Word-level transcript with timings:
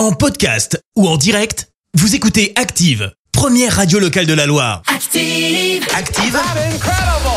En 0.00 0.12
podcast 0.12 0.82
ou 0.96 1.06
en 1.06 1.18
direct, 1.18 1.68
vous 1.92 2.14
écoutez 2.14 2.54
Active, 2.56 3.12
première 3.32 3.76
radio 3.76 3.98
locale 3.98 4.24
de 4.24 4.32
la 4.32 4.46
Loire. 4.46 4.80
Active. 4.86 5.86
Active, 5.94 6.38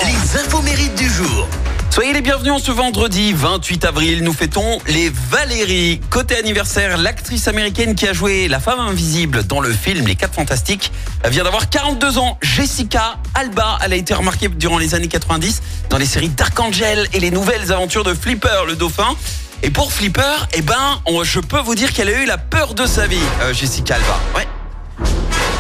les 0.06 0.40
infos 0.40 0.62
mérites 0.62 0.96
du 0.96 1.10
jour. 1.10 1.50
Soyez 1.90 2.14
les 2.14 2.22
bienvenus 2.22 2.54
en 2.54 2.60
ce 2.60 2.72
vendredi 2.72 3.34
28 3.34 3.84
avril. 3.84 4.24
Nous 4.24 4.32
fêtons 4.32 4.80
les 4.88 5.12
Valérie. 5.30 6.00
Côté 6.10 6.38
anniversaire, 6.38 6.98
l'actrice 6.98 7.50
américaine 7.50 7.96
qui 7.96 8.08
a 8.08 8.14
joué 8.14 8.48
la 8.48 8.62
femme 8.62 8.80
invisible 8.80 9.44
dans 9.44 9.60
le 9.60 9.74
film 9.74 10.08
Les 10.08 10.16
4 10.16 10.34
Fantastiques 10.34 10.94
vient 11.30 11.44
d'avoir 11.44 11.70
42 11.70 12.18
ans. 12.18 12.38
Jessica 12.42 13.18
Alba, 13.34 13.78
elle 13.84 13.92
a 13.92 13.98
été 13.98 14.14
remarquée 14.14 14.48
durant 14.48 14.78
les 14.78 14.96
années 14.96 15.10
90 15.10 15.62
dans 15.90 15.98
les 15.98 16.06
séries 16.06 16.30
Dark 16.30 16.58
Angel 16.58 17.10
et 17.12 17.20
les 17.20 17.30
nouvelles 17.30 17.74
aventures 17.74 18.06
de 18.06 18.14
Flipper 18.14 18.64
le 18.66 18.78
dauphin. 18.78 19.18
Et 19.66 19.70
pour 19.70 19.94
Flipper, 19.94 20.22
eh 20.54 20.62
ben, 20.62 21.00
on- 21.06 21.24
je 21.24 21.40
peux 21.40 21.60
vous 21.60 21.74
dire 21.76 21.94
qu'elle 21.94 22.10
a 22.10 22.22
eu 22.22 22.26
la 22.26 22.38
peur 22.38 22.74
de 22.74 22.86
sa 22.86 23.08
vie, 23.08 23.18
euh, 23.42 23.54
Jessica 23.54 23.96
Alba. 23.96 24.20
Ouais. 24.36 24.48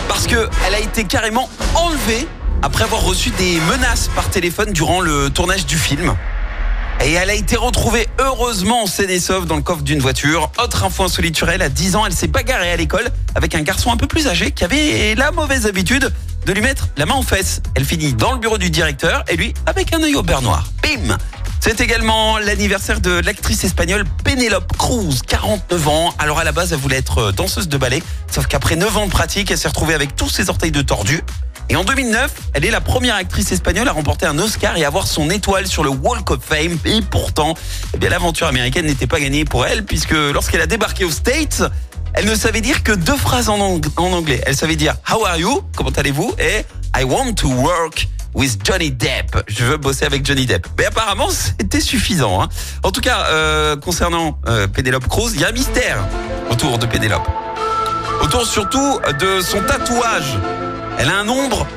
Parce 0.10 0.28
que 0.28 0.50
elle 0.68 0.76
a 0.76 0.80
été 0.80 1.06
carrément 1.06 1.50
enlevée 1.74 2.28
après 2.62 2.84
avoir 2.84 3.02
reçu 3.02 3.30
des 3.32 3.60
menaces 3.72 4.10
par 4.14 4.30
téléphone 4.30 4.72
durant 4.74 5.00
le 5.00 5.30
tournage 5.30 5.66
du 5.66 5.78
film. 5.78 6.14
Et 7.04 7.14
elle 7.14 7.30
a 7.30 7.34
été 7.34 7.56
retrouvée 7.56 8.08
heureusement 8.20 8.86
saine 8.88 9.10
et 9.10 9.20
sauve 9.20 9.46
dans 9.46 9.56
le 9.56 9.62
coffre 9.62 9.82
d'une 9.84 10.00
voiture. 10.00 10.50
Autre 10.62 10.84
info 10.84 11.04
insolite 11.04 11.36
sur 11.36 11.50
elle, 11.50 11.62
à 11.62 11.70
10 11.70 11.96
ans, 11.96 12.06
elle 12.06 12.14
s'est 12.14 12.28
bagarrée 12.28 12.72
à 12.72 12.76
l'école 12.76 13.10
avec 13.36 13.56
un 13.56 13.62
garçon 13.62 13.92
un 13.92 13.98
peu 13.98 14.08
plus 14.08 14.28
âgé 14.28 14.52
qui 14.52 14.64
avait 14.66 15.16
la 15.16 15.32
mauvaise 15.32 15.66
habitude 15.66 16.14
de 16.46 16.52
lui 16.54 16.62
mettre 16.62 16.90
la 16.98 17.06
main 17.06 17.16
aux 17.16 17.24
fesses. 17.24 17.62
Elle 17.76 17.86
finit 17.86 18.14
dans 18.14 18.34
le 18.34 18.38
bureau 18.40 18.58
du 18.58 18.70
directeur 18.70 19.24
et 19.30 19.36
lui 19.38 19.54
avec 19.66 19.94
un 19.94 20.04
œil 20.04 20.16
au 20.16 20.24
beurre 20.24 20.42
noir. 20.42 20.66
Bim 20.84 21.18
c'est 21.66 21.80
également 21.80 22.40
l'anniversaire 22.40 23.00
de 23.00 23.22
l'actrice 23.22 23.64
espagnole 23.64 24.04
Penélope 24.26 24.76
Cruz, 24.76 25.22
49 25.26 25.88
ans. 25.88 26.14
Alors 26.20 26.40
à 26.40 26.44
la 26.44 26.52
base, 26.52 26.74
elle 26.74 26.80
voulait 26.80 26.98
être 26.98 27.32
danseuse 27.32 27.70
de 27.70 27.78
ballet, 27.78 28.04
sauf 28.30 28.48
qu'après 28.48 28.76
9 28.76 28.98
ans 28.98 29.06
de 29.06 29.12
pratique, 29.12 29.50
elle 29.50 29.58
s'est 29.58 29.70
retrouvée 29.70 29.94
avec 29.94 30.14
tous 30.14 30.28
ses 30.28 30.50
orteils 30.50 30.74
de 30.74 30.82
tordu. 30.82 31.22
Et 31.70 31.78
en 31.78 31.86
2009, 31.86 32.32
elle 32.54 32.66
est 32.66 32.70
la 32.70 32.82
première 32.82 33.16
actrice 33.16 33.54
espagnole 33.54 33.88
à 33.88 33.94
remporter 33.94 34.26
un 34.26 34.38
Oscar 34.40 34.76
et 34.76 34.84
à 34.84 34.88
avoir 34.88 35.08
son 35.08 35.30
étoile 35.30 35.66
sur 35.66 35.86
le 35.86 35.90
Walk 35.90 36.32
of 36.32 36.44
Fame. 36.44 36.78
Et 36.84 37.02
pourtant, 37.02 37.54
eh 37.94 37.98
bien 37.98 38.10
l'aventure 38.10 38.48
américaine 38.48 38.86
n'était 38.86 39.08
pas 39.08 39.22
gagnée 39.22 39.46
pour 39.46 39.66
elle, 39.66 39.86
puisque 39.86 40.12
lorsqu'elle 40.12 40.62
a 40.62 40.68
débarqué 40.68 41.06
aux 41.06 41.12
States, 41.12 41.64
elle 42.14 42.26
ne 42.26 42.36
savait 42.36 42.60
dire 42.60 42.84
que 42.84 42.92
deux 42.92 43.16
phrases 43.16 43.48
en 43.48 43.62
anglais. 43.96 44.42
Elle 44.46 44.58
savait 44.58 44.76
dire 44.76 44.96
How 45.10 45.26
are 45.26 45.38
you? 45.38 45.62
Comment 45.78 45.92
allez-vous? 45.92 46.36
Et 46.40 46.66
I 47.00 47.06
want 47.06 47.36
to 47.36 47.48
work 47.48 48.10
with 48.34 48.60
Johnny 48.64 48.92
Depp. 48.92 49.44
Je 49.48 49.64
veux 49.66 49.78
bosser 49.78 50.06
avec 50.06 50.26
Johnny 50.26 50.46
Depp. 50.46 50.68
Mais 50.78 50.86
apparemment, 50.86 51.30
c'était 51.30 51.80
suffisant. 51.80 52.42
hein. 52.42 52.50
En 52.84 52.92
tout 52.92 53.02
cas, 53.02 53.26
euh, 53.30 53.76
concernant 53.78 54.40
euh, 54.48 54.68
Penelope 54.68 55.08
Cruz, 55.08 55.32
il 55.36 55.42
y 55.42 55.46
a 55.46 55.50
un 55.50 55.52
mystère 55.52 55.98
autour 56.50 56.78
de 56.78 56.86
Penelope. 56.86 57.28
Autour 58.22 58.46
surtout 58.46 59.00
de 59.20 59.42
son 59.42 59.62
tatouage. 59.62 60.38
Elle 60.98 61.10
a 61.10 61.18
un 61.18 61.24
nombre, 61.24 61.68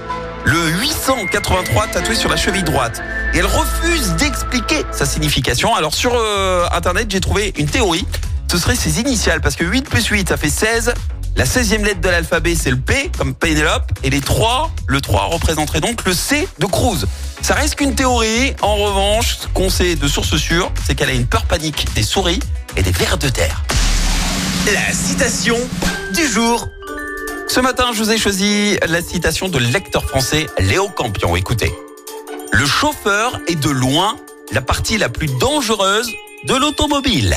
le 0.44 0.58
883 0.80 1.88
tatoué 1.88 2.14
sur 2.14 2.28
la 2.28 2.36
cheville 2.36 2.62
droite. 2.62 3.02
Et 3.34 3.38
elle 3.38 3.46
refuse 3.46 4.12
d'expliquer 4.14 4.84
sa 4.92 5.06
signification. 5.06 5.74
Alors 5.74 5.94
sur 5.94 6.12
euh, 6.14 6.66
Internet, 6.72 7.06
j'ai 7.10 7.20
trouvé 7.20 7.52
une 7.56 7.66
théorie. 7.66 8.06
Ce 8.48 8.58
serait 8.58 8.76
ses 8.76 9.00
initiales, 9.00 9.40
parce 9.40 9.56
que 9.56 9.64
8 9.64 9.88
plus 9.88 10.06
8, 10.06 10.28
ça 10.28 10.36
fait 10.36 10.50
16. 10.50 10.94
La 11.36 11.44
16e 11.44 11.84
lettre 11.84 12.00
de 12.00 12.08
l'alphabet, 12.08 12.54
c'est 12.54 12.70
le 12.70 12.78
P, 12.78 13.10
comme 13.18 13.34
Penelope. 13.34 13.92
Et 14.02 14.08
les 14.08 14.22
3, 14.22 14.70
le 14.86 15.02
3 15.02 15.24
représenterait 15.24 15.82
donc 15.82 16.06
le 16.06 16.14
C 16.14 16.48
de 16.58 16.64
Cruz. 16.64 17.04
Ça 17.42 17.52
reste 17.54 17.74
qu'une 17.74 17.94
théorie. 17.94 18.54
En 18.62 18.76
revanche, 18.76 19.36
ce 19.40 19.46
qu'on 19.48 19.68
sait 19.68 19.96
de 19.96 20.08
source 20.08 20.36
sûre, 20.38 20.72
c'est 20.86 20.94
qu'elle 20.94 21.10
a 21.10 21.12
une 21.12 21.26
peur 21.26 21.44
panique 21.44 21.92
des 21.94 22.02
souris 22.02 22.40
et 22.78 22.82
des 22.82 22.90
vers 22.90 23.18
de 23.18 23.28
terre. 23.28 23.62
La 24.72 24.94
citation 24.94 25.56
du 26.14 26.26
jour. 26.26 26.68
Ce 27.48 27.60
matin, 27.60 27.90
je 27.92 27.98
vous 27.98 28.10
ai 28.10 28.16
choisi 28.16 28.78
la 28.88 29.02
citation 29.02 29.48
de 29.48 29.58
lecteur 29.58 30.04
français 30.06 30.46
Léo 30.58 30.88
Campion. 30.88 31.36
Écoutez. 31.36 31.70
Le 32.52 32.64
chauffeur 32.64 33.38
est 33.46 33.60
de 33.60 33.70
loin 33.70 34.16
la 34.52 34.62
partie 34.62 34.96
la 34.96 35.10
plus 35.10 35.28
dangereuse 35.38 36.10
de 36.46 36.54
l'automobile. 36.54 37.36